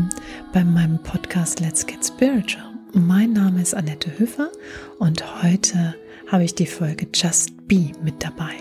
willkommen 0.00 0.10
bei 0.52 0.64
meinem 0.64 0.98
Podcast 1.02 1.60
Let's 1.60 1.86
Get 1.86 2.04
Spiritual. 2.04 2.64
Mein 2.92 3.32
Name 3.32 3.60
ist 3.60 3.74
Annette 3.74 4.18
Höfer 4.18 4.50
und 4.98 5.42
heute 5.42 5.94
habe 6.28 6.44
ich 6.44 6.54
die 6.54 6.66
Folge 6.66 7.06
Just 7.12 7.68
Be 7.68 7.92
mit 8.02 8.22
dabei. 8.22 8.52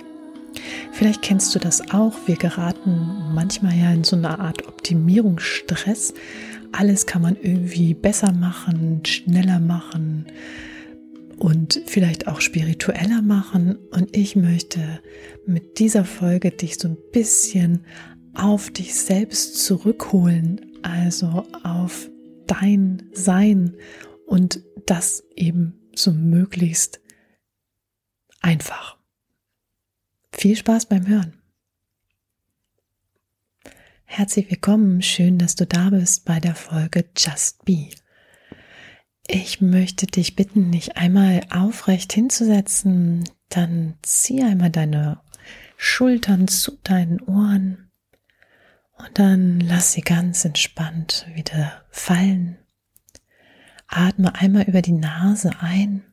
Vielleicht 0.92 1.22
kennst 1.22 1.54
du 1.56 1.60
das 1.60 1.92
auch. 1.92 2.14
Wir 2.26 2.36
geraten 2.36 3.32
manchmal 3.34 3.78
ja 3.78 3.92
in 3.92 4.04
so 4.04 4.16
eine 4.16 4.40
Art 4.40 4.68
Optimierungsstress. 4.68 6.14
Alles 6.74 7.06
kann 7.06 7.22
man 7.22 7.38
irgendwie 7.42 7.94
besser 7.94 8.34
machen, 8.34 9.02
schneller 9.06 9.60
machen 9.60 10.26
und 11.38 11.82
vielleicht 11.86 12.28
auch 12.28 12.42
spiritueller 12.42 13.22
machen. 13.22 13.78
Und 13.92 14.16
ich 14.16 14.36
möchte 14.36 15.00
mit 15.46 15.80
dieser 15.80 16.06
Folge 16.06 16.52
dich 16.52 16.78
so 16.78 16.90
ein 16.90 16.98
bisschen 17.14 17.86
auf 18.34 18.70
dich 18.72 18.96
selbst 18.96 19.64
zurückholen, 19.66 20.69
also 20.84 21.46
auf 21.64 22.10
dein 22.48 23.10
Sein 23.14 23.76
und 24.26 24.64
das 24.86 25.24
eben 25.36 25.90
so 25.96 26.12
möglichst 26.12 27.02
einfach. 28.42 28.98
Viel 30.32 30.56
Spaß 30.56 30.88
beim 30.88 31.08
Hören. 31.08 31.42
Herzlich 34.06 34.50
willkommen, 34.50 35.02
schön, 35.02 35.38
dass 35.38 35.56
du 35.56 35.68
da 35.68 35.92
bist 35.92 36.26
bei 36.26 36.40
der 36.40 36.56
Folge 36.56 37.06
Just 37.16 37.64
Be. 37.66 37.90
Ich 39.28 39.62
möchte 39.62 40.08
dich 40.08 40.36
bitten, 40.36 40.72
dich 40.72 40.98
einmal 40.98 41.42
aufrecht 41.52 42.14
hinzusetzen, 42.14 43.24
dann 43.50 43.96
zieh 44.02 44.42
einmal 44.42 44.72
deine 44.72 45.22
Schultern 45.78 46.48
zu 46.48 46.78
deinen 46.84 47.22
Ohren 47.22 47.89
und 49.00 49.18
dann 49.18 49.60
lass 49.62 49.94
sie 49.94 50.02
ganz 50.02 50.44
entspannt 50.46 51.26
wieder 51.34 51.86
fallen. 51.90 52.58
Atme 53.88 54.36
einmal 54.36 54.64
über 54.64 54.82
die 54.82 54.92
Nase 54.92 55.52
ein. 55.62 56.04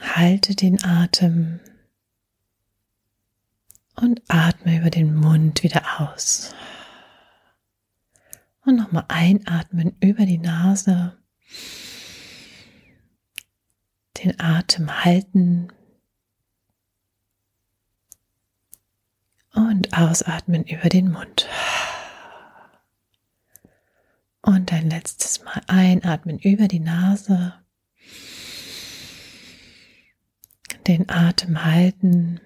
Halte 0.00 0.54
den 0.54 0.84
Atem 0.84 1.60
und 3.94 4.20
atme 4.28 4.78
über 4.78 4.90
den 4.90 5.14
Mund 5.14 5.62
wieder 5.62 6.00
aus. 6.00 6.54
Und 8.64 8.76
nochmal 8.76 9.06
einatmen 9.08 9.96
über 10.00 10.26
die 10.26 10.38
Nase. 10.38 11.16
Den 14.22 14.38
Atem 14.40 15.04
halten 15.04 15.68
und 19.58 19.92
ausatmen 19.92 20.62
über 20.64 20.88
den 20.88 21.10
Mund. 21.10 21.48
Und 24.40 24.72
ein 24.72 24.88
letztes 24.88 25.42
Mal 25.42 25.60
einatmen 25.66 26.38
über 26.38 26.68
die 26.68 26.78
Nase. 26.78 27.54
Den 30.86 31.10
Atem 31.10 31.64
halten. 31.64 32.40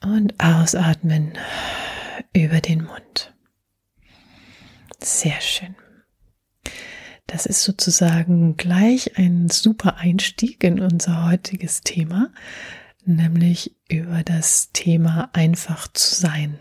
Und 0.00 0.38
ausatmen 0.38 1.36
über 2.32 2.60
den 2.60 2.84
Mund. 2.84 3.34
Sehr 5.00 5.40
schön. 5.40 5.74
Das 7.26 7.46
ist 7.46 7.62
sozusagen 7.62 8.56
gleich 8.56 9.18
ein 9.18 9.48
super 9.48 9.96
Einstieg 9.96 10.62
in 10.62 10.78
unser 10.80 11.26
heutiges 11.26 11.80
Thema, 11.80 12.30
nämlich 13.06 13.74
über 13.88 14.22
das 14.22 14.70
Thema 14.72 15.30
einfach 15.32 15.88
zu 15.88 16.14
sein. 16.14 16.60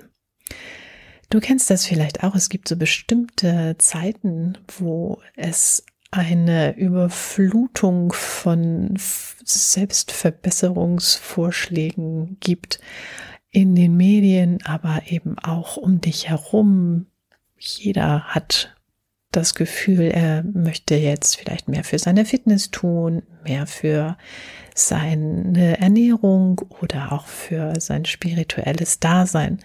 Du 1.29 1.39
kennst 1.39 1.69
das 1.69 1.85
vielleicht 1.85 2.23
auch. 2.23 2.33
Es 2.35 2.49
gibt 2.49 2.67
so 2.67 2.75
bestimmte 2.75 3.77
Zeiten, 3.79 4.57
wo 4.77 5.21
es 5.35 5.85
eine 6.11 6.75
Überflutung 6.77 8.11
von 8.13 8.93
Selbstverbesserungsvorschlägen 9.43 12.37
gibt 12.39 12.79
in 13.49 13.73
den 13.73 13.97
Medien, 13.97 14.59
aber 14.63 15.01
eben 15.07 15.39
auch 15.39 15.77
um 15.77 16.01
dich 16.01 16.29
herum. 16.29 17.07
Jeder 17.57 18.25
hat 18.25 18.75
das 19.35 19.55
Gefühl, 19.55 20.11
er 20.11 20.43
möchte 20.43 20.95
jetzt 20.95 21.37
vielleicht 21.37 21.67
mehr 21.67 21.83
für 21.83 21.99
seine 21.99 22.25
Fitness 22.25 22.71
tun, 22.71 23.23
mehr 23.43 23.67
für 23.67 24.17
seine 24.75 25.79
Ernährung 25.79 26.59
oder 26.81 27.11
auch 27.11 27.27
für 27.27 27.79
sein 27.79 28.05
spirituelles 28.05 28.99
Dasein. 28.99 29.59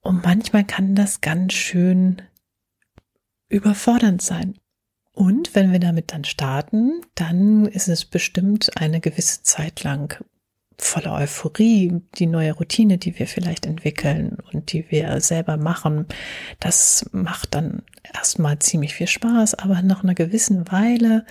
Und 0.00 0.24
manchmal 0.24 0.64
kann 0.64 0.94
das 0.94 1.20
ganz 1.20 1.54
schön 1.54 2.22
überfordernd 3.48 4.22
sein. 4.22 4.58
Und 5.12 5.54
wenn 5.54 5.72
wir 5.72 5.78
damit 5.78 6.12
dann 6.12 6.24
starten, 6.24 7.02
dann 7.14 7.66
ist 7.66 7.88
es 7.88 8.04
bestimmt 8.04 8.70
eine 8.76 9.00
gewisse 9.00 9.42
Zeit 9.42 9.84
lang 9.84 10.24
voller 10.78 11.14
Euphorie, 11.14 12.00
die 12.16 12.26
neue 12.26 12.52
Routine, 12.52 12.98
die 12.98 13.18
wir 13.18 13.26
vielleicht 13.26 13.66
entwickeln 13.66 14.38
und 14.52 14.72
die 14.72 14.90
wir 14.90 15.20
selber 15.20 15.56
machen, 15.56 16.06
das 16.60 17.06
macht 17.12 17.54
dann 17.54 17.82
erstmal 18.14 18.58
ziemlich 18.58 18.94
viel 18.94 19.06
Spaß, 19.06 19.54
aber 19.54 19.82
nach 19.82 20.02
einer 20.02 20.14
gewissen 20.14 20.70
Weile 20.70 21.24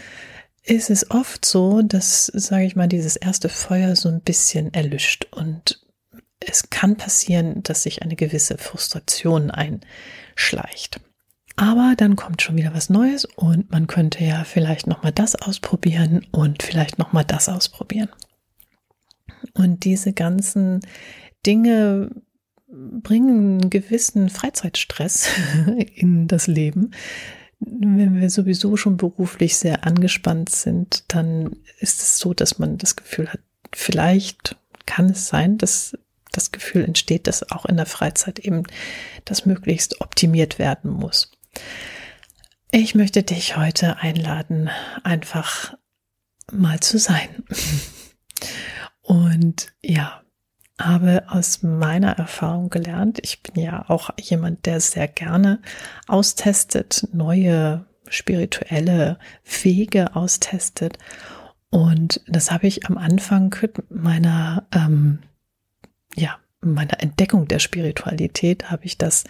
ist 0.63 0.89
es 0.89 1.11
oft 1.11 1.45
so, 1.45 1.81
dass, 1.81 2.27
sage 2.27 2.65
ich 2.65 2.75
mal, 2.75 2.87
dieses 2.87 3.15
erste 3.15 3.49
Feuer 3.49 3.95
so 3.95 4.09
ein 4.09 4.21
bisschen 4.21 4.73
erlischt 4.73 5.27
und 5.31 5.81
es 6.39 6.69
kann 6.69 6.95
passieren, 6.97 7.63
dass 7.63 7.83
sich 7.83 8.01
eine 8.01 8.15
gewisse 8.15 8.57
Frustration 8.57 9.51
einschleicht. 9.51 10.99
Aber 11.55 11.93
dann 11.95 12.15
kommt 12.15 12.41
schon 12.41 12.57
wieder 12.57 12.73
was 12.73 12.89
Neues 12.89 13.25
und 13.25 13.71
man 13.71 13.87
könnte 13.87 14.23
ja 14.23 14.43
vielleicht 14.43 14.87
noch 14.87 15.03
mal 15.03 15.11
das 15.11 15.35
ausprobieren 15.35 16.25
und 16.31 16.63
vielleicht 16.63 16.97
noch 16.97 17.13
mal 17.13 17.23
das 17.23 17.47
ausprobieren. 17.47 18.09
Und 19.53 19.83
diese 19.83 20.13
ganzen 20.13 20.81
Dinge 21.45 22.09
bringen 22.67 23.61
einen 23.61 23.69
gewissen 23.69 24.29
Freizeitstress 24.29 25.29
in 25.95 26.27
das 26.27 26.47
Leben. 26.47 26.91
Wenn 27.59 28.19
wir 28.19 28.29
sowieso 28.29 28.75
schon 28.75 28.97
beruflich 28.97 29.55
sehr 29.55 29.85
angespannt 29.85 30.49
sind, 30.49 31.05
dann 31.07 31.55
ist 31.79 32.01
es 32.01 32.17
so, 32.17 32.33
dass 32.33 32.59
man 32.59 32.77
das 32.77 32.95
Gefühl 32.95 33.29
hat, 33.29 33.39
vielleicht 33.71 34.57
kann 34.85 35.09
es 35.09 35.27
sein, 35.27 35.57
dass 35.57 35.97
das 36.31 36.51
Gefühl 36.51 36.83
entsteht, 36.83 37.27
dass 37.27 37.51
auch 37.51 37.65
in 37.65 37.77
der 37.77 37.85
Freizeit 37.85 38.39
eben 38.39 38.63
das 39.23 39.45
möglichst 39.45 40.01
optimiert 40.01 40.59
werden 40.59 40.91
muss. 40.91 41.31
Ich 42.71 42.95
möchte 42.95 43.23
dich 43.23 43.55
heute 43.55 43.97
einladen, 43.97 44.69
einfach 45.03 45.75
mal 46.51 46.79
zu 46.79 46.97
sein. 46.97 47.29
Und 49.53 49.71
ja, 49.83 50.23
habe 50.79 51.25
aus 51.27 51.61
meiner 51.61 52.17
Erfahrung 52.17 52.71
gelernt, 52.71 53.19
ich 53.21 53.43
bin 53.43 53.63
ja 53.63 53.87
auch 53.87 54.09
jemand, 54.19 54.65
der 54.65 54.79
sehr 54.79 55.07
gerne 55.07 55.61
austestet, 56.07 57.07
neue 57.13 57.85
spirituelle 58.07 59.19
Wege 59.61 60.15
austestet. 60.15 60.97
Und 61.69 62.21
das 62.25 62.49
habe 62.49 62.65
ich 62.65 62.87
am 62.87 62.97
Anfang 62.97 63.55
meiner, 63.89 64.65
ähm, 64.71 65.19
ja, 66.15 66.39
meiner 66.61 66.99
Entdeckung 67.03 67.47
der 67.47 67.59
Spiritualität 67.59 68.71
habe 68.71 68.85
ich 68.85 68.97
das 68.97 69.23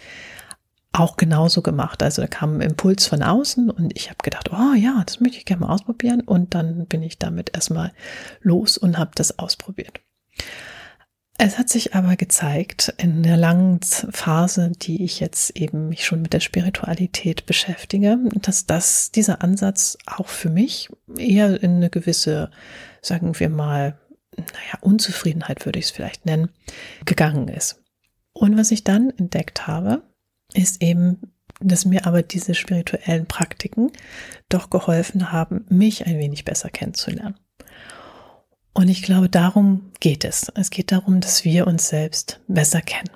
auch 0.94 1.16
genauso 1.18 1.60
gemacht. 1.60 2.02
Also 2.02 2.22
da 2.22 2.28
kam 2.28 2.56
ein 2.56 2.60
Impuls 2.62 3.06
von 3.06 3.22
außen 3.22 3.68
und 3.68 3.94
ich 3.94 4.08
habe 4.08 4.18
gedacht, 4.22 4.50
oh 4.52 4.74
ja, 4.74 5.02
das 5.04 5.20
möchte 5.20 5.36
ich 5.36 5.44
gerne 5.44 5.66
mal 5.66 5.74
ausprobieren. 5.74 6.22
Und 6.22 6.54
dann 6.54 6.86
bin 6.86 7.02
ich 7.02 7.18
damit 7.18 7.50
erstmal 7.54 7.92
los 8.40 8.78
und 8.78 8.96
habe 8.96 9.10
das 9.14 9.38
ausprobiert. 9.38 10.00
Es 11.36 11.58
hat 11.58 11.68
sich 11.68 11.94
aber 11.94 12.14
gezeigt 12.14 12.94
in 12.96 13.24
der 13.24 13.36
langen 13.36 13.80
Phase, 13.82 14.70
die 14.70 15.04
ich 15.04 15.18
jetzt 15.18 15.50
eben 15.56 15.88
mich 15.88 16.04
schon 16.06 16.22
mit 16.22 16.32
der 16.32 16.40
Spiritualität 16.40 17.44
beschäftige, 17.44 18.18
dass 18.34 18.66
das, 18.66 19.10
dieser 19.10 19.42
Ansatz 19.42 19.98
auch 20.06 20.28
für 20.28 20.48
mich 20.48 20.90
eher 21.18 21.60
in 21.60 21.76
eine 21.76 21.90
gewisse, 21.90 22.50
sagen 23.02 23.38
wir 23.40 23.48
mal, 23.48 23.98
naja, 24.36 24.78
Unzufriedenheit 24.80 25.66
würde 25.66 25.80
ich 25.80 25.86
es 25.86 25.90
vielleicht 25.90 26.24
nennen, 26.24 26.50
gegangen 27.04 27.48
ist. 27.48 27.82
Und 28.32 28.56
was 28.56 28.70
ich 28.70 28.84
dann 28.84 29.10
entdeckt 29.10 29.66
habe, 29.66 30.02
ist 30.54 30.82
eben, 30.82 31.32
dass 31.60 31.84
mir 31.84 32.06
aber 32.06 32.22
diese 32.22 32.54
spirituellen 32.54 33.26
Praktiken 33.26 33.90
doch 34.48 34.70
geholfen 34.70 35.32
haben, 35.32 35.66
mich 35.68 36.06
ein 36.06 36.18
wenig 36.18 36.44
besser 36.44 36.70
kennenzulernen. 36.70 37.36
Und 38.74 38.88
ich 38.88 39.02
glaube, 39.02 39.28
darum 39.28 39.92
geht 40.00 40.24
es. 40.24 40.50
Es 40.54 40.70
geht 40.70 40.90
darum, 40.92 41.20
dass 41.20 41.44
wir 41.44 41.66
uns 41.66 41.88
selbst 41.88 42.40
besser 42.48 42.82
kennen. 42.82 43.10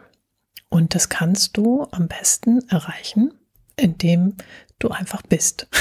Und 0.70 0.94
das 0.94 1.08
kannst 1.08 1.56
du 1.56 1.86
am 1.90 2.08
besten 2.08 2.60
erreichen, 2.68 3.34
indem 3.76 4.36
du 4.78 4.88
einfach 4.88 5.22
bist. 5.22 5.68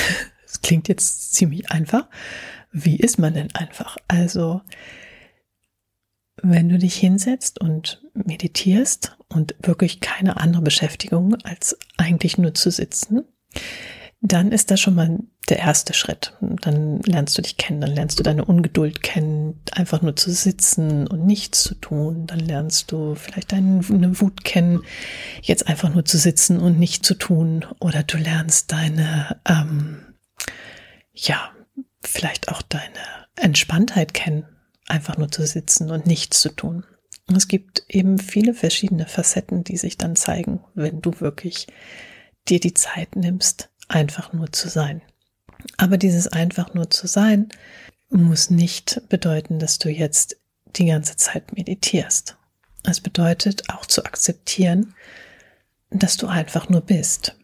Das 0.47 0.61
klingt 0.61 0.87
jetzt 0.87 1.33
ziemlich 1.33 1.71
einfach. 1.71 2.07
Wie 2.71 2.95
ist 2.95 3.19
man 3.19 3.33
denn 3.33 3.53
einfach? 3.53 3.97
Also, 4.07 4.61
wenn 6.41 6.69
du 6.69 6.77
dich 6.77 6.95
hinsetzt 6.95 7.59
und 7.59 8.01
meditierst 8.13 9.17
und 9.27 9.55
wirklich 9.61 9.99
keine 9.99 10.37
andere 10.37 10.61
Beschäftigung 10.61 11.35
als 11.43 11.77
eigentlich 11.97 12.37
nur 12.37 12.53
zu 12.53 12.71
sitzen, 12.71 13.25
dann 14.21 14.53
ist 14.53 14.71
das 14.71 14.79
schon 14.79 14.95
mal 14.95 15.19
der 15.49 15.59
erste 15.59 15.93
Schritt. 15.93 16.33
Dann 16.41 17.01
lernst 17.01 17.37
du 17.37 17.41
dich 17.41 17.57
kennen, 17.57 17.81
dann 17.81 17.93
lernst 17.93 18.19
du 18.19 18.23
deine 18.23 18.45
Ungeduld 18.45 19.01
kennen, 19.01 19.61
einfach 19.71 20.01
nur 20.01 20.15
zu 20.15 20.31
sitzen 20.31 21.07
und 21.07 21.25
nichts 21.25 21.63
zu 21.63 21.75
tun. 21.75 22.27
Dann 22.27 22.39
lernst 22.39 22.91
du 22.91 23.15
vielleicht 23.15 23.51
deine 23.51 23.81
Wut 24.19 24.43
kennen, 24.43 24.81
jetzt 25.41 25.67
einfach 25.67 25.93
nur 25.93 26.05
zu 26.05 26.17
sitzen 26.17 26.59
und 26.59 26.79
nichts 26.79 27.07
zu 27.07 27.15
tun. 27.15 27.65
Oder 27.79 28.03
du 28.03 28.17
lernst 28.17 28.71
deine, 28.71 29.39
ähm, 29.47 30.15
ja, 31.13 31.51
vielleicht 32.03 32.49
auch 32.49 32.61
deine 32.61 33.27
Entspanntheit 33.35 34.13
kennen, 34.13 34.45
einfach 34.87 35.17
nur 35.17 35.31
zu 35.31 35.45
sitzen 35.45 35.91
und 35.91 36.05
nichts 36.05 36.41
zu 36.41 36.49
tun. 36.49 36.83
Es 37.35 37.47
gibt 37.47 37.83
eben 37.89 38.19
viele 38.19 38.53
verschiedene 38.53 39.05
Facetten, 39.05 39.63
die 39.63 39.77
sich 39.77 39.97
dann 39.97 40.15
zeigen, 40.15 40.63
wenn 40.75 41.01
du 41.01 41.19
wirklich 41.19 41.67
dir 42.47 42.59
die 42.59 42.73
Zeit 42.73 43.15
nimmst, 43.15 43.69
einfach 43.89 44.31
nur 44.31 44.51
zu 44.51 44.69
sein. 44.69 45.01
Aber 45.77 45.97
dieses 45.97 46.27
einfach 46.27 46.73
nur 46.73 46.89
zu 46.89 47.07
sein 47.07 47.49
muss 48.09 48.49
nicht 48.49 49.01
bedeuten, 49.09 49.59
dass 49.59 49.79
du 49.79 49.89
jetzt 49.89 50.37
die 50.75 50.85
ganze 50.85 51.15
Zeit 51.15 51.55
meditierst. 51.55 52.37
Es 52.83 53.01
bedeutet 53.01 53.69
auch 53.69 53.85
zu 53.85 54.05
akzeptieren, 54.05 54.93
dass 55.89 56.17
du 56.17 56.27
einfach 56.27 56.69
nur 56.69 56.81
bist. 56.81 57.35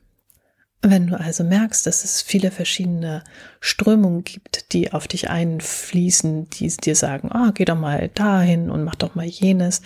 Wenn 0.82 1.08
du 1.08 1.18
also 1.18 1.46
merkst, 1.46 1.86
dass 1.86 2.04
es 2.04 2.22
viele 2.22 2.52
verschiedene 2.52 3.24
Strömungen 3.62 4.26
gibt, 4.26 4.74
die 4.74 4.92
auf 4.92 5.08
dich 5.08 5.30
einfließen, 5.30 6.50
die 6.50 6.68
dir 6.68 6.96
sagen, 6.96 7.32
ah, 7.32 7.48
oh, 7.50 7.52
geh 7.54 7.64
doch 7.64 7.80
mal 7.80 8.10
dahin 8.10 8.70
und 8.70 8.84
mach 8.84 8.96
doch 8.96 9.16
mal 9.16 9.26
jenes, 9.26 9.82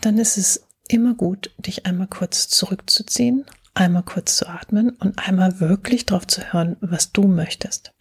dann 0.00 0.18
ist 0.18 0.36
es 0.36 0.66
immer 0.88 1.14
gut, 1.14 1.52
dich 1.58 1.86
einmal 1.86 2.08
kurz 2.08 2.48
zurückzuziehen, 2.48 3.44
einmal 3.78 4.02
kurz 4.02 4.36
zu 4.36 4.48
atmen 4.48 4.90
und 4.90 5.18
einmal 5.26 5.60
wirklich 5.60 6.06
drauf 6.06 6.26
zu 6.26 6.52
hören, 6.52 6.76
was 6.80 7.12
du 7.12 7.28
möchtest. 7.28 7.92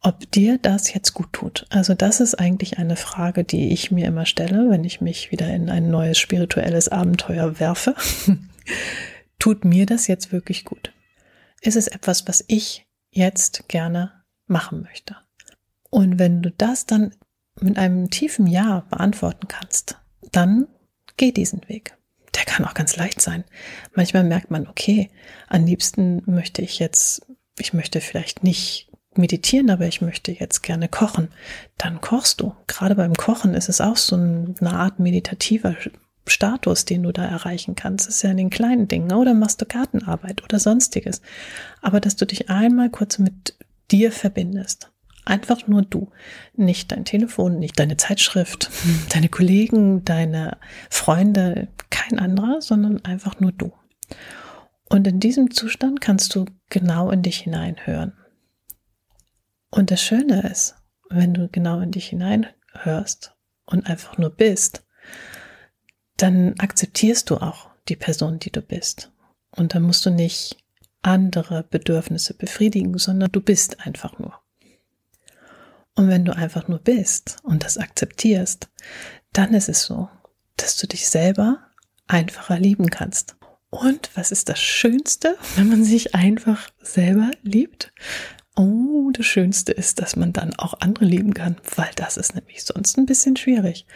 Ob 0.00 0.30
dir 0.30 0.56
das 0.56 0.94
jetzt 0.94 1.12
gut 1.12 1.32
tut. 1.32 1.66
Also 1.68 1.94
das 1.94 2.20
ist 2.20 2.36
eigentlich 2.36 2.78
eine 2.78 2.96
Frage, 2.96 3.44
die 3.44 3.72
ich 3.72 3.90
mir 3.90 4.06
immer 4.06 4.24
stelle, 4.24 4.70
wenn 4.70 4.84
ich 4.84 5.00
mich 5.00 5.30
wieder 5.30 5.52
in 5.52 5.68
ein 5.68 5.90
neues 5.90 6.18
spirituelles 6.18 6.88
Abenteuer 6.88 7.60
werfe. 7.60 7.94
tut 9.38 9.64
mir 9.64 9.84
das 9.84 10.06
jetzt 10.06 10.32
wirklich 10.32 10.64
gut? 10.64 10.92
ist 11.60 11.76
es 11.76 11.88
etwas, 11.88 12.26
was 12.26 12.44
ich 12.48 12.86
jetzt 13.10 13.68
gerne 13.68 14.12
machen 14.46 14.82
möchte. 14.82 15.16
Und 15.90 16.18
wenn 16.18 16.42
du 16.42 16.50
das 16.50 16.86
dann 16.86 17.14
mit 17.60 17.76
einem 17.78 18.10
tiefen 18.10 18.46
Ja 18.46 18.80
beantworten 18.90 19.48
kannst, 19.48 19.98
dann 20.32 20.68
geh 21.16 21.32
diesen 21.32 21.68
Weg. 21.68 21.96
Der 22.40 22.46
kann 22.46 22.64
auch 22.64 22.74
ganz 22.74 22.96
leicht 22.96 23.20
sein. 23.20 23.44
Manchmal 23.94 24.24
merkt 24.24 24.50
man, 24.50 24.66
okay, 24.66 25.10
am 25.48 25.66
liebsten 25.66 26.22
möchte 26.24 26.62
ich 26.62 26.78
jetzt, 26.78 27.26
ich 27.58 27.74
möchte 27.74 28.00
vielleicht 28.00 28.42
nicht 28.42 28.88
meditieren, 29.14 29.68
aber 29.70 29.86
ich 29.86 30.00
möchte 30.00 30.32
jetzt 30.32 30.62
gerne 30.62 30.88
kochen. 30.88 31.28
Dann 31.76 32.00
kochst 32.00 32.40
du. 32.40 32.54
Gerade 32.66 32.94
beim 32.94 33.14
Kochen 33.14 33.54
ist 33.54 33.68
es 33.68 33.80
auch 33.80 33.98
so 33.98 34.16
eine 34.16 34.72
Art 34.72 34.98
meditativer 35.00 35.76
Status, 36.26 36.84
den 36.84 37.02
du 37.02 37.12
da 37.12 37.24
erreichen 37.24 37.74
kannst, 37.74 38.08
ist 38.08 38.22
ja 38.22 38.30
in 38.30 38.36
den 38.36 38.50
kleinen 38.50 38.88
Dingen. 38.88 39.12
Oder 39.12 39.34
machst 39.34 39.60
du 39.60 39.66
Gartenarbeit 39.66 40.42
oder 40.42 40.58
sonstiges. 40.58 41.20
Aber 41.82 42.00
dass 42.00 42.16
du 42.16 42.24
dich 42.24 42.48
einmal 42.48 42.88
kurz 42.88 43.18
mit 43.18 43.56
dir 43.90 44.12
verbindest. 44.12 44.90
Einfach 45.30 45.68
nur 45.68 45.82
du. 45.82 46.10
Nicht 46.56 46.90
dein 46.90 47.04
Telefon, 47.04 47.60
nicht 47.60 47.78
deine 47.78 47.96
Zeitschrift, 47.96 48.68
deine 49.10 49.28
Kollegen, 49.28 50.04
deine 50.04 50.58
Freunde, 50.90 51.68
kein 51.88 52.18
anderer, 52.18 52.60
sondern 52.60 53.04
einfach 53.04 53.38
nur 53.38 53.52
du. 53.52 53.72
Und 54.88 55.06
in 55.06 55.20
diesem 55.20 55.52
Zustand 55.52 56.00
kannst 56.00 56.34
du 56.34 56.46
genau 56.68 57.10
in 57.12 57.22
dich 57.22 57.38
hineinhören. 57.38 58.12
Und 59.70 59.92
das 59.92 60.02
Schöne 60.02 60.42
ist, 60.50 60.74
wenn 61.08 61.32
du 61.32 61.48
genau 61.48 61.78
in 61.78 61.92
dich 61.92 62.08
hineinhörst 62.08 63.36
und 63.66 63.86
einfach 63.86 64.18
nur 64.18 64.30
bist, 64.30 64.84
dann 66.16 66.56
akzeptierst 66.58 67.30
du 67.30 67.36
auch 67.36 67.70
die 67.88 67.94
Person, 67.94 68.40
die 68.40 68.50
du 68.50 68.62
bist. 68.62 69.12
Und 69.52 69.76
dann 69.76 69.82
musst 69.82 70.04
du 70.04 70.10
nicht 70.10 70.56
andere 71.02 71.62
Bedürfnisse 71.62 72.34
befriedigen, 72.34 72.98
sondern 72.98 73.30
du 73.30 73.40
bist 73.40 73.86
einfach 73.86 74.18
nur. 74.18 74.39
Und 75.94 76.08
wenn 76.08 76.24
du 76.24 76.34
einfach 76.34 76.68
nur 76.68 76.78
bist 76.78 77.38
und 77.42 77.64
das 77.64 77.78
akzeptierst, 77.78 78.68
dann 79.32 79.54
ist 79.54 79.68
es 79.68 79.82
so, 79.82 80.08
dass 80.56 80.76
du 80.76 80.86
dich 80.86 81.08
selber 81.08 81.58
einfacher 82.06 82.58
lieben 82.58 82.90
kannst. 82.90 83.36
Und 83.70 84.10
was 84.14 84.32
ist 84.32 84.48
das 84.48 84.60
Schönste, 84.60 85.36
wenn 85.56 85.68
man 85.68 85.84
sich 85.84 86.14
einfach 86.14 86.68
selber 86.82 87.30
liebt? 87.42 87.92
Oh, 88.56 89.10
das 89.12 89.26
Schönste 89.26 89.72
ist, 89.72 90.00
dass 90.00 90.16
man 90.16 90.32
dann 90.32 90.54
auch 90.56 90.74
andere 90.80 91.04
lieben 91.04 91.34
kann, 91.34 91.56
weil 91.76 91.90
das 91.94 92.16
ist 92.16 92.34
nämlich 92.34 92.64
sonst 92.64 92.98
ein 92.98 93.06
bisschen 93.06 93.36
schwierig. 93.36 93.86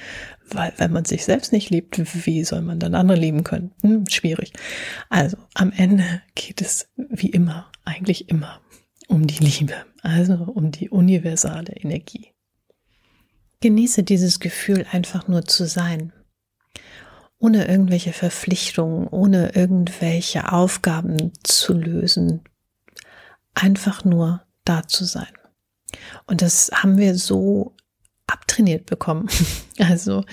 Weil 0.49 0.73
wenn 0.77 0.93
man 0.93 1.05
sich 1.05 1.25
selbst 1.25 1.53
nicht 1.53 1.71
liebt, 1.71 2.01
wie 2.25 2.45
soll 2.45 2.63
man 2.63 2.79
dann 2.79 2.95
andere 2.95 3.19
lieben 3.19 3.43
können? 3.43 3.73
Hm, 3.83 4.07
schwierig. 4.09 4.53
Also 5.11 5.37
am 5.55 5.73
Ende 5.73 6.23
geht 6.37 6.61
es 6.61 6.89
wie 6.97 7.31
immer, 7.31 7.71
eigentlich 7.85 8.29
immer 8.29 8.61
um 9.09 9.27
die 9.27 9.43
Liebe, 9.43 9.75
also 10.03 10.35
um 10.35 10.71
die 10.71 10.91
universale 10.91 11.73
Energie. 11.73 12.33
Genieße 13.61 14.03
dieses 14.03 14.41
Gefühl 14.41 14.87
einfach 14.91 15.29
nur 15.29 15.45
zu 15.45 15.67
sein, 15.67 16.13
ohne 17.39 17.67
irgendwelche 17.67 18.13
Verpflichtungen, 18.13 19.09
ohne 19.09 19.55
irgendwelche 19.55 20.53
Aufgaben 20.53 21.33
zu 21.43 21.75
lösen, 21.75 22.43
einfach 23.55 24.05
nur 24.05 24.43
da 24.65 24.87
zu 24.87 25.05
sein. 25.05 25.33
Und 26.27 26.43
das 26.43 26.71
haben 26.73 26.99
wir 26.99 27.17
so 27.17 27.75
abtrainiert 28.27 28.87
bekommen. 28.87 29.29
Also 29.81 30.25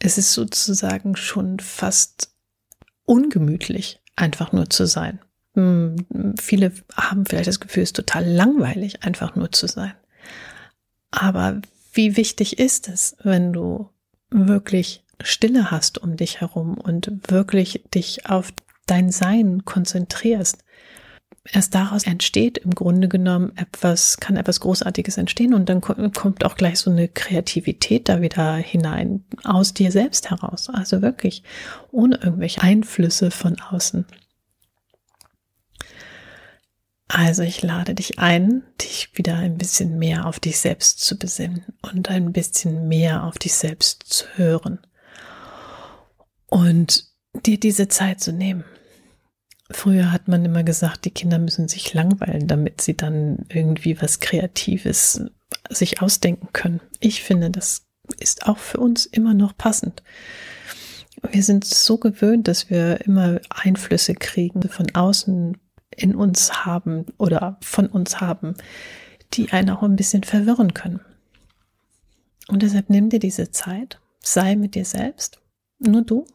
es 0.00 0.18
ist 0.18 0.32
sozusagen 0.32 1.14
schon 1.14 1.60
fast 1.60 2.34
ungemütlich, 3.04 4.00
einfach 4.16 4.50
nur 4.50 4.68
zu 4.68 4.86
sein. 4.86 5.20
Hm, 5.54 6.34
viele 6.38 6.72
haben 6.94 7.26
vielleicht 7.26 7.48
das 7.48 7.60
Gefühl, 7.60 7.82
es 7.82 7.90
ist 7.90 7.96
total 7.96 8.26
langweilig, 8.26 9.02
einfach 9.02 9.34
nur 9.36 9.52
zu 9.52 9.66
sein. 9.66 9.94
Aber 11.10 11.60
wie 11.92 12.16
wichtig 12.16 12.58
ist 12.58 12.88
es, 12.88 13.16
wenn 13.22 13.52
du 13.52 13.90
wirklich 14.30 15.04
Stille 15.20 15.70
hast 15.70 15.98
um 15.98 16.16
dich 16.16 16.40
herum 16.40 16.78
und 16.78 17.10
wirklich 17.28 17.84
dich 17.94 18.26
auf 18.26 18.52
dein 18.86 19.10
Sein 19.10 19.64
konzentrierst, 19.64 20.64
erst 21.52 21.74
daraus 21.74 22.04
entsteht 22.04 22.58
im 22.58 22.74
Grunde 22.74 23.08
genommen 23.08 23.52
etwas, 23.56 24.18
kann 24.18 24.36
etwas 24.36 24.60
Großartiges 24.60 25.16
entstehen 25.16 25.54
und 25.54 25.68
dann 25.68 25.80
kommt 25.80 26.44
auch 26.44 26.56
gleich 26.56 26.78
so 26.78 26.90
eine 26.90 27.08
Kreativität 27.08 28.08
da 28.08 28.20
wieder 28.20 28.54
hinein, 28.54 29.24
aus 29.44 29.74
dir 29.74 29.90
selbst 29.90 30.30
heraus. 30.30 30.68
Also 30.68 31.02
wirklich 31.02 31.42
ohne 31.90 32.16
irgendwelche 32.16 32.62
Einflüsse 32.62 33.30
von 33.30 33.56
außen. 33.60 34.06
Also 37.08 37.42
ich 37.42 37.62
lade 37.62 37.94
dich 37.94 38.18
ein, 38.18 38.62
dich 38.80 39.16
wieder 39.16 39.36
ein 39.36 39.56
bisschen 39.56 39.98
mehr 39.98 40.26
auf 40.26 40.40
dich 40.40 40.58
selbst 40.58 41.00
zu 41.00 41.18
besinnen 41.18 41.64
und 41.80 42.10
ein 42.10 42.32
bisschen 42.32 42.86
mehr 42.86 43.24
auf 43.24 43.38
dich 43.38 43.54
selbst 43.54 44.04
zu 44.04 44.26
hören 44.36 44.78
und 46.48 47.08
dir 47.46 47.58
diese 47.58 47.88
Zeit 47.88 48.20
zu 48.20 48.32
nehmen. 48.32 48.64
Früher 49.70 50.12
hat 50.12 50.28
man 50.28 50.44
immer 50.44 50.64
gesagt, 50.64 51.06
die 51.06 51.10
Kinder 51.10 51.38
müssen 51.38 51.68
sich 51.68 51.92
langweilen, 51.94 52.46
damit 52.46 52.82
sie 52.82 52.96
dann 52.96 53.46
irgendwie 53.48 54.00
was 54.00 54.20
Kreatives 54.20 55.22
sich 55.70 56.02
ausdenken 56.02 56.48
können. 56.52 56.80
Ich 57.00 57.22
finde, 57.22 57.50
das 57.50 57.86
ist 58.18 58.46
auch 58.46 58.58
für 58.58 58.78
uns 58.78 59.06
immer 59.06 59.34
noch 59.34 59.56
passend. 59.56 60.02
Wir 61.30 61.42
sind 61.42 61.64
so 61.64 61.98
gewöhnt, 61.98 62.48
dass 62.48 62.70
wir 62.70 63.00
immer 63.02 63.40
Einflüsse 63.50 64.14
kriegen, 64.14 64.62
von 64.68 64.94
außen 64.94 65.58
in 65.98 66.14
uns 66.14 66.64
haben 66.64 67.06
oder 67.18 67.58
von 67.60 67.86
uns 67.86 68.20
haben, 68.20 68.54
die 69.34 69.52
einen 69.52 69.70
auch 69.70 69.82
ein 69.82 69.96
bisschen 69.96 70.24
verwirren 70.24 70.74
können. 70.74 71.00
Und 72.48 72.62
deshalb 72.62 72.88
nimm 72.88 73.10
dir 73.10 73.18
diese 73.18 73.50
Zeit, 73.50 74.00
sei 74.20 74.56
mit 74.56 74.74
dir 74.74 74.84
selbst, 74.84 75.40
nur 75.78 76.02
du, 76.02 76.26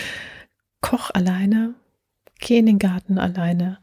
koch 0.80 1.10
alleine, 1.14 1.74
Geh 2.40 2.58
in 2.58 2.66
den 2.66 2.78
Garten 2.78 3.18
alleine. 3.18 3.78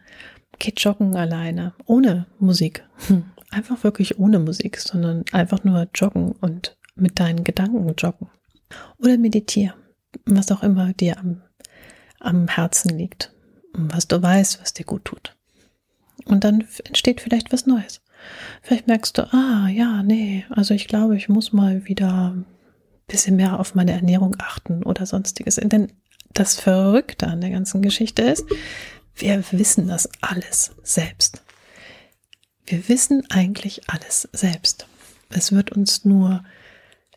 Geh 0.60 0.74
joggen 0.76 1.16
alleine. 1.16 1.74
Ohne 1.86 2.26
Musik. 2.40 2.84
Einfach 3.50 3.84
wirklich 3.84 4.20
ohne 4.20 4.40
Musik, 4.40 4.78
sondern 4.78 5.24
einfach 5.32 5.64
nur 5.64 5.88
joggen 5.96 6.34
und 6.34 6.78
mit 6.96 7.18
deinen 7.18 7.46
Gedanken 7.46 7.94
joggen. 7.98 8.28
Oder 8.98 9.18
meditiere. 9.18 9.74
Was 10.26 10.52
auch 10.52 10.64
immer 10.64 10.92
dir 10.92 11.18
am, 11.18 11.42
am 12.20 12.50
Herzen 12.50 12.98
liegt. 12.98 13.32
Was 13.78 14.08
du 14.08 14.22
weißt, 14.22 14.62
was 14.62 14.74
dir 14.74 14.86
gut 14.86 15.06
tut. 15.06 15.36
Und 16.26 16.44
dann 16.44 16.68
entsteht 16.86 17.22
vielleicht 17.22 17.54
was 17.54 17.66
Neues. 17.66 18.02
Vielleicht 18.62 18.88
merkst 18.88 19.18
du, 19.18 19.32
ah, 19.34 19.70
ja, 19.70 20.04
nee, 20.04 20.46
also 20.50 20.74
ich 20.74 20.88
glaube, 20.88 21.16
ich 21.16 21.30
muss 21.30 21.54
mal 21.54 21.86
wieder 21.86 22.36
bisschen 23.08 23.38
mehr 23.38 23.60
auf 23.60 23.74
meine 23.74 23.94
Ernährung 23.94 24.36
achten 24.40 24.84
oder 24.84 25.06
sonstiges. 25.06 25.56
Denn 25.56 25.94
das 26.34 26.60
Verrückte 26.60 27.28
an 27.28 27.42
der 27.42 27.50
ganzen 27.50 27.82
Geschichte 27.82 28.22
ist, 28.22 28.46
wir 29.16 29.44
wissen 29.52 29.88
das 29.88 30.10
alles 30.22 30.72
selbst. 30.84 31.42
Wir 32.66 32.88
wissen 32.90 33.24
eigentlich 33.30 33.90
alles 33.90 34.28
selbst. 34.34 34.88
Es 35.30 35.52
wird 35.52 35.72
uns 35.72 36.06
nur 36.06 36.44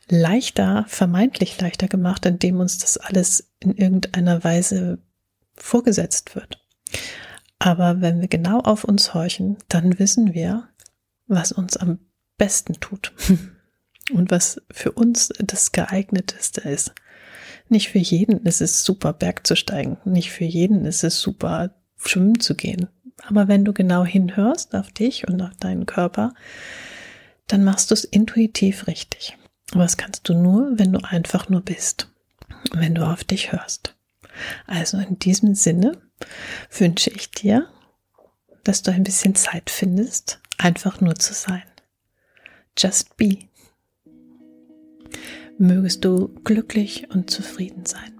leichter, 0.08 0.84
vermeintlich 0.88 1.60
leichter 1.60 1.88
gemacht, 1.88 2.24
indem 2.24 2.60
uns 2.60 2.78
das 2.78 2.96
alles 2.96 3.50
in 3.58 3.74
irgendeiner 3.76 4.42
Weise 4.42 4.98
vorgesetzt 5.62 6.34
wird. 6.34 6.64
Aber 7.58 8.00
wenn 8.00 8.20
wir 8.20 8.28
genau 8.28 8.60
auf 8.60 8.84
uns 8.84 9.14
horchen, 9.14 9.58
dann 9.68 9.98
wissen 9.98 10.34
wir, 10.34 10.68
was 11.26 11.52
uns 11.52 11.76
am 11.76 11.98
besten 12.38 12.74
tut 12.80 13.12
und 14.12 14.30
was 14.30 14.60
für 14.70 14.92
uns 14.92 15.28
das 15.38 15.72
geeigneteste 15.72 16.62
ist. 16.62 16.92
Nicht 17.68 17.90
für 17.90 17.98
jeden 17.98 18.44
ist 18.46 18.60
es 18.60 18.84
super, 18.84 19.12
Berg 19.12 19.46
zu 19.46 19.54
steigen. 19.54 19.98
Nicht 20.04 20.32
für 20.32 20.44
jeden 20.44 20.84
ist 20.86 21.04
es 21.04 21.20
super, 21.20 21.74
schwimmen 21.96 22.40
zu 22.40 22.56
gehen. 22.56 22.88
Aber 23.26 23.46
wenn 23.46 23.64
du 23.64 23.72
genau 23.72 24.04
hinhörst 24.04 24.74
auf 24.74 24.90
dich 24.90 25.28
und 25.28 25.40
auf 25.42 25.54
deinen 25.60 25.86
Körper, 25.86 26.34
dann 27.46 27.62
machst 27.62 27.90
du 27.90 27.94
es 27.94 28.04
intuitiv 28.04 28.86
richtig. 28.86 29.36
Aber 29.72 29.82
das 29.82 29.96
kannst 29.96 30.28
du 30.28 30.34
nur, 30.34 30.78
wenn 30.78 30.92
du 30.92 31.00
einfach 31.04 31.48
nur 31.48 31.60
bist, 31.60 32.08
wenn 32.72 32.94
du 32.94 33.02
auf 33.02 33.22
dich 33.22 33.52
hörst. 33.52 33.94
Also 34.66 34.98
in 34.98 35.18
diesem 35.18 35.54
Sinne 35.54 36.00
wünsche 36.70 37.10
ich 37.10 37.30
dir, 37.30 37.68
dass 38.64 38.82
du 38.82 38.90
ein 38.90 39.04
bisschen 39.04 39.34
Zeit 39.34 39.70
findest, 39.70 40.40
einfach 40.58 41.00
nur 41.00 41.14
zu 41.16 41.34
sein. 41.34 41.62
Just 42.76 43.16
be. 43.16 43.38
Mögest 45.58 46.04
du 46.04 46.28
glücklich 46.44 47.10
und 47.10 47.30
zufrieden 47.30 47.84
sein. 47.84 48.16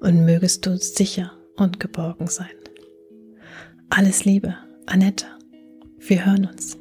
Und 0.00 0.24
mögest 0.24 0.66
du 0.66 0.76
sicher 0.76 1.32
und 1.56 1.80
geborgen 1.80 2.26
sein. 2.26 2.50
Alles 3.90 4.24
Liebe, 4.24 4.56
Annette. 4.86 5.26
Wir 5.98 6.24
hören 6.24 6.46
uns. 6.46 6.76